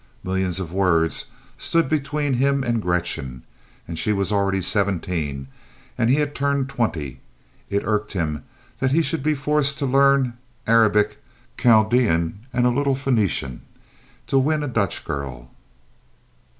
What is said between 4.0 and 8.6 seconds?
was already seventeen and he had turned twenty. It irked him